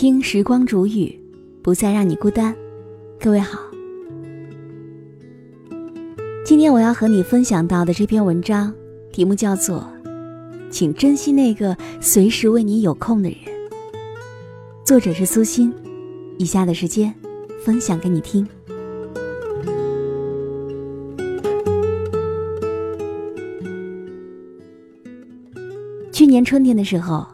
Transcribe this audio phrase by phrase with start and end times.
[0.00, 1.14] 听时光煮雨，
[1.62, 2.56] 不再让你孤单。
[3.20, 3.60] 各位好，
[6.42, 8.72] 今天我要和你分享到的这篇文章，
[9.12, 9.86] 题目叫做
[10.70, 13.38] 《请珍惜那个随时为你有空的人》，
[14.86, 15.70] 作者是苏欣。
[16.38, 17.14] 以下的时间，
[17.62, 18.48] 分享给你听。
[26.10, 27.26] 去年春天的时候，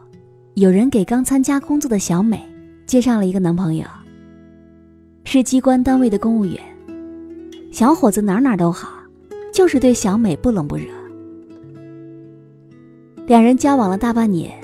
[0.55, 2.45] 有人给刚参加工作的小美
[2.87, 3.85] 介绍了一个男朋友，
[5.25, 6.57] 是机关单位的公务员。
[7.69, 8.87] 小伙子哪哪都好，
[9.53, 10.85] 就是对小美不冷不热。
[13.25, 14.57] 两人交往了大半年，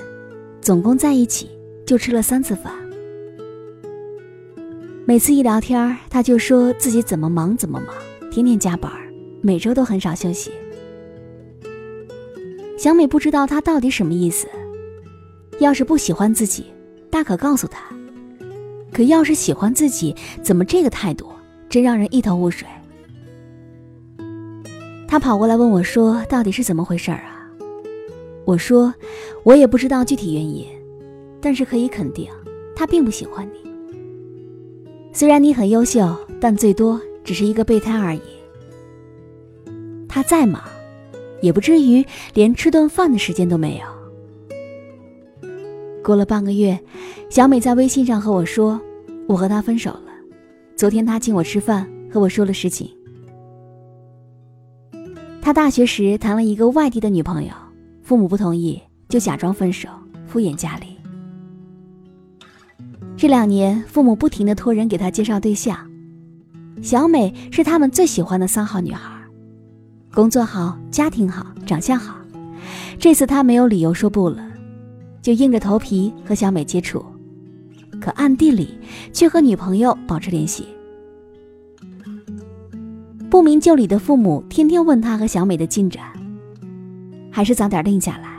[0.62, 1.50] 总共在一起
[1.86, 2.72] 就吃了三次饭。
[5.04, 7.94] 每次一聊天，他就说自己怎么忙怎么忙，
[8.30, 8.90] 天天加班，
[9.42, 10.50] 每周都很少休息。
[12.78, 14.48] 小美不知道他到底什么意思。
[15.60, 16.64] 要是不喜欢自己，
[17.10, 17.94] 大可告诉他；
[18.94, 21.26] 可要是喜欢自己，怎么这个态度，
[21.68, 22.66] 真让人一头雾水。
[25.08, 27.50] 他跑过来问我，说：“到底是怎么回事啊？”
[28.46, 28.94] 我说
[29.42, 30.64] ：“我也不知道具体原因，
[31.40, 32.30] 但是可以肯定，
[32.76, 33.68] 他并不喜欢你。
[35.12, 38.22] 虽然你很优秀，但最多只是一个备胎而已。
[40.08, 40.62] 他再忙。”
[41.42, 43.84] 也不至于连吃顿饭的时间都没有。
[46.04, 46.78] 过了半个月，
[47.30, 48.78] 小美在微信上和我说
[49.26, 50.02] ：“我和他分手了。”
[50.76, 52.90] 昨天他请我吃饭，和我说了实情。
[55.40, 57.50] 他大学时谈了一个外地的女朋友，
[58.02, 59.88] 父母不同意，就假装分手，
[60.26, 60.88] 敷衍家里。
[63.16, 65.78] 这两年，父母不停的托人给他介绍对象，
[66.82, 69.10] 小美是他们最喜欢的三好女孩。
[70.12, 72.14] 工作好，家庭好，长相好，
[72.98, 74.44] 这次他没有理由说不了，
[75.24, 77.02] 就硬着头皮和小美接触，
[77.98, 78.78] 可暗地里
[79.10, 80.66] 却和女朋友保持联系。
[83.30, 86.04] 不明就里的父母天天问他和小美的进展，
[87.30, 88.38] 还是早点定下来，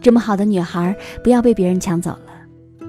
[0.00, 2.86] 这么好的女孩不要被别人抢走了。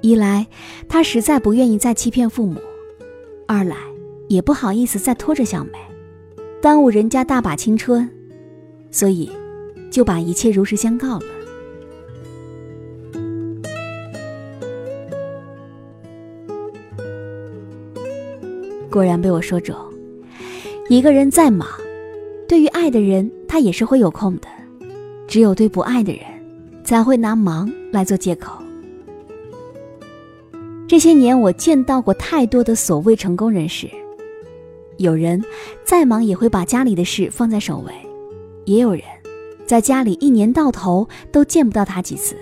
[0.00, 0.48] 一来，
[0.88, 2.56] 他实在不愿意再欺骗父母；
[3.46, 3.76] 二来。
[4.26, 5.70] 也不好意思再拖着小美，
[6.60, 8.06] 耽误人家大把青春，
[8.90, 9.30] 所以
[9.90, 11.26] 就把一切如实相告了。
[18.90, 19.76] 果然被我说中。
[20.88, 21.68] 一个人再忙，
[22.48, 24.48] 对于爱的人，他也是会有空的；
[25.26, 26.22] 只有对不爱的人，
[26.82, 28.62] 才会拿忙来做借口。
[30.88, 33.86] 这些年，我见到过太多的所谓成功人士。
[34.96, 35.44] 有人
[35.84, 37.92] 再忙也会把家里的事放在首位，
[38.64, 39.02] 也有人
[39.68, 42.34] 在家里一年到头都见不到他几次。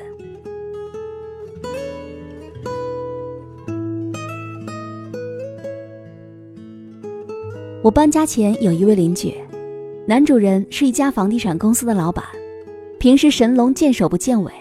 [7.82, 9.34] 我搬家前有一位邻居，
[10.06, 12.24] 男主人是一家房地产公司的老板，
[13.00, 14.52] 平时神龙见首不见尾，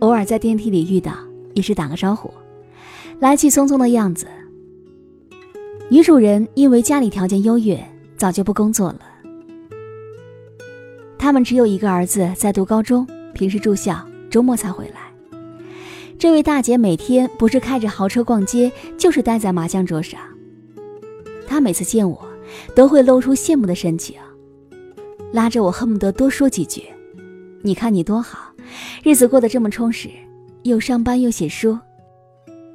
[0.00, 1.14] 偶尔在电梯里遇到
[1.54, 2.30] 也是打个招呼，
[3.18, 4.26] 来去匆匆的样子。
[5.88, 7.82] 女主人因为家里条件优越，
[8.18, 9.00] 早就不工作了。
[11.24, 13.98] 他们只有一个儿子在读高中，平时住校，
[14.28, 15.10] 周末才回来。
[16.18, 20.20] 这位大姐每天不是开着豪车逛街，就是待在麻将桌上。
[21.46, 22.28] 她每次见我，
[22.76, 24.18] 都会露出羡慕的神情，
[25.32, 26.82] 拉着我恨不得多说几句
[27.64, 28.52] ：“你看你多好，
[29.02, 30.10] 日子过得这么充实，
[30.64, 31.78] 又上班又写书。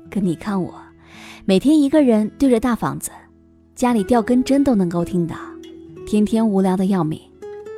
[0.10, 0.74] 可你看我。”
[1.46, 3.12] 每天一个人对着大房子，
[3.76, 5.36] 家里掉根针都能够听到，
[6.08, 7.22] 天天无聊的要命。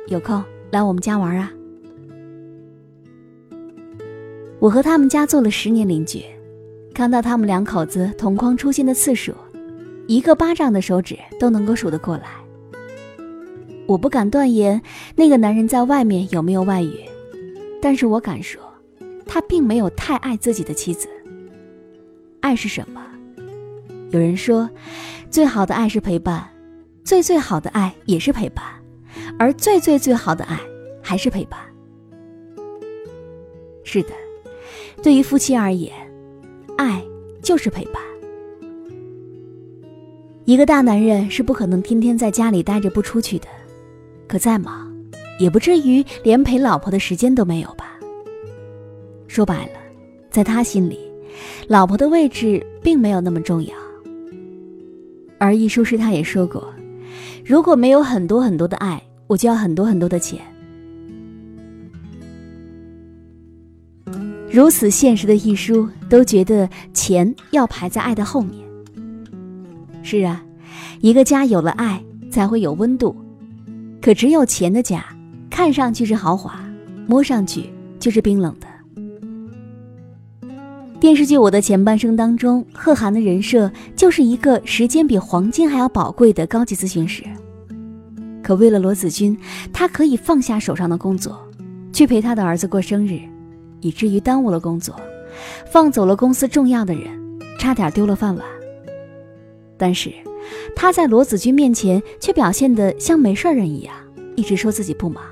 [0.08, 1.52] 有空来我们家玩啊！
[4.58, 6.24] 我和他们家做了十年邻居，
[6.94, 9.34] 看到他们两口子同框出现的次数，
[10.06, 12.24] 一个巴掌的手指都能够数得过来。
[13.86, 14.80] 我不敢断言
[15.14, 17.00] 那个男人在外面有没有外遇，
[17.82, 18.58] 但是我敢说，
[19.26, 21.06] 他并没有太爱自己的妻子。
[22.40, 23.04] 爱是什么？
[24.10, 24.70] 有人说，
[25.28, 26.48] 最好的爱是陪伴，
[27.04, 28.64] 最最好的爱也是陪伴，
[29.38, 30.58] 而最最最好的爱
[31.02, 31.58] 还是陪伴。
[33.84, 34.10] 是的，
[35.02, 35.92] 对于夫妻而言，
[36.76, 37.02] 爱
[37.42, 38.02] 就是陪伴。
[40.44, 43.46] 一个大男人是不可能天天在家里待着不出去的，
[44.26, 44.92] 可再忙，
[45.38, 47.98] 也不至于连陪老婆的时间都没有吧？
[49.28, 49.78] 说白了，
[50.30, 50.98] 在他心里，
[51.68, 53.74] 老婆的位置并没有那么重要。
[55.38, 56.72] 而易书师他也说过，
[57.44, 59.02] 如果没有很多很多的爱，
[59.32, 60.38] 我就要很多很多的钱。
[64.50, 68.62] 如此现实的一书，都觉得钱要排在爱的后面。
[70.02, 70.44] 是啊，
[71.00, 73.16] 一个家有了爱，才会有温度。
[74.02, 75.02] 可只有钱的家，
[75.48, 76.62] 看上去是豪华，
[77.06, 78.66] 摸上去就是冰冷的。
[81.00, 87.24] 电视剧《我的前半生》当中，贺涵的人设就是一个时间比黄金还要宝贵的高级咨询师。
[88.42, 89.38] 可为了罗子君，
[89.72, 91.38] 他可以放下手上的工作，
[91.92, 93.20] 去陪他的儿子过生日，
[93.80, 94.94] 以至于耽误了工作，
[95.70, 97.08] 放走了公司重要的人，
[97.58, 98.44] 差点丢了饭碗。
[99.78, 100.12] 但是，
[100.76, 103.94] 他在罗子君面前却表现得像没事人一样，
[104.36, 105.22] 一直说自己不忙。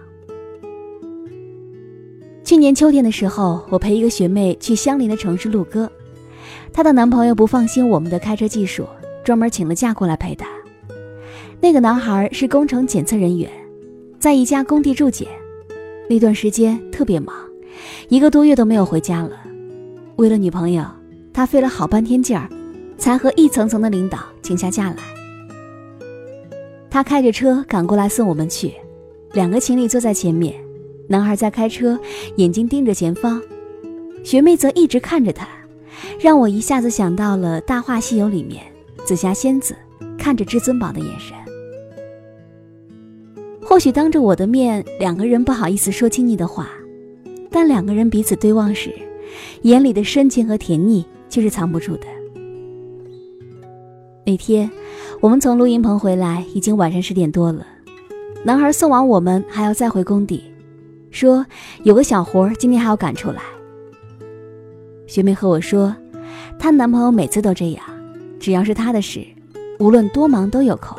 [2.45, 5.91] 去年秋天的时候，我陪一个学妹去相邻的城市录歌，
[6.73, 8.85] 她的男朋友不放心我们的开车技术，
[9.23, 10.49] 专门请了假过来陪她。
[11.63, 13.51] 那个男孩是工程检测人员，
[14.19, 15.29] 在一家工地驻检，
[16.09, 17.35] 那段时间特别忙，
[18.09, 19.33] 一个多月都没有回家了。
[20.17, 20.85] 为了女朋友，
[21.35, 22.49] 他费了好半天劲儿，
[22.97, 24.97] 才和一层层的领导请下假来。
[26.89, 28.73] 他开着车赶过来送我们去，
[29.33, 30.55] 两个情侣坐在前面。
[31.09, 31.99] 男孩在开车，
[32.37, 33.43] 眼睛盯着前方，
[34.25, 35.47] 学妹则一直看着他，
[36.19, 38.63] 让我一下子想到了《大话西游》里面
[39.05, 39.75] 紫霞仙子
[40.17, 41.37] 看着至尊宝的眼神。
[43.71, 46.69] 或许当着我的面，两个人不好意思说亲昵的话，
[47.53, 48.93] 但两个人彼此对望时，
[49.63, 52.07] 眼里的深情和甜蜜却是藏不住的。
[54.27, 54.69] 那天，
[55.21, 57.65] 我们从录音棚回来，已经晚上十点多了，
[58.43, 60.43] 男孩送完我们，还要再回工地。
[61.13, 61.47] 说
[61.85, 63.41] 有个小活今天还要赶出来。
[65.07, 65.95] 学妹和我说，
[66.59, 67.85] 她男朋友每次都这样，
[68.41, 69.25] 只要是她的事，
[69.79, 70.99] 无论多忙都有空。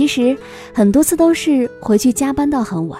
[0.00, 0.34] 其实
[0.72, 2.98] 很多次都是回去加班到很晚。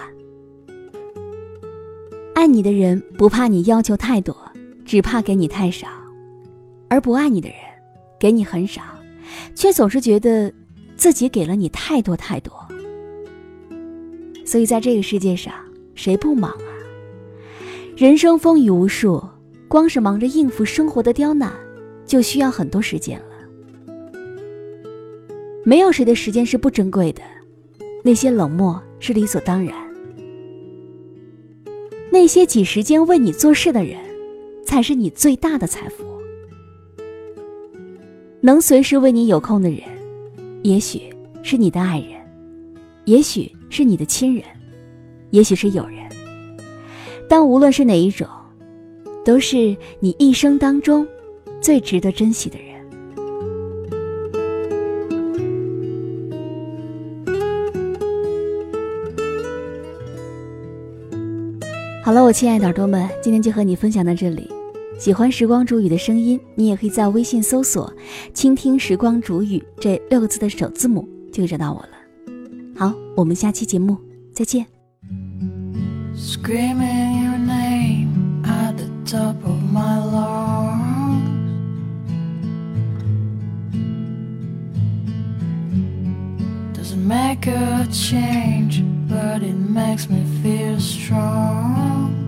[2.35, 4.37] 爱你的人不怕你要求太多，
[4.85, 5.87] 只怕给你太少；
[6.89, 7.57] 而不爱你的人，
[8.19, 8.83] 给你很少，
[9.55, 10.53] 却总是觉得
[10.95, 12.53] 自己给了你太多太多。
[14.45, 15.51] 所以，在这个世界上，
[15.95, 16.69] 谁不忙啊？
[17.97, 19.27] 人生风雨无数，
[19.67, 21.51] 光是忙着应付生活的刁难，
[22.05, 23.30] 就需要很多时间了。
[25.63, 27.21] 没有谁的时间是不珍贵的，
[28.03, 29.75] 那些冷漠是理所当然。
[32.11, 33.97] 那些挤时间为你做事的人，
[34.65, 36.03] 才是你最大的财富。
[38.41, 39.81] 能随时为你有空的人，
[40.63, 41.01] 也许
[41.43, 42.09] 是你的爱人，
[43.05, 43.51] 也许。
[43.73, 44.43] 是你的亲人，
[45.29, 45.97] 也许是友人，
[47.29, 48.27] 但无论是哪一种，
[49.23, 51.07] 都是你一生当中
[51.61, 52.70] 最值得珍惜的人。
[62.11, 64.51] 好了，我亲爱的耳朵们，今天就和你分享到这里。
[64.99, 67.89] 喜欢时光煮雨的声音，你也可以在微信搜索
[68.35, 71.91] “倾听时光煮雨”这六个字的首字母，就找到我了。
[72.75, 73.97] 好，我们下期节目
[74.33, 74.65] 再见。
[76.13, 78.09] Screaming your name
[78.43, 81.21] at the top of my lungs.
[86.75, 92.20] Doesn't make a change, but it makes me feel strong.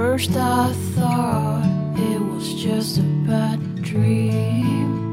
[0.00, 5.09] First, I thought it was just a bad dream.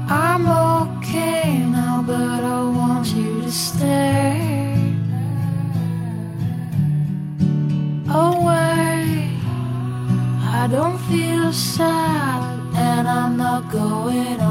[0.09, 4.95] I'm okay now, but I want you to stay.
[8.09, 9.31] Away,
[10.59, 12.41] I don't feel sad,
[12.75, 14.46] and I'm not going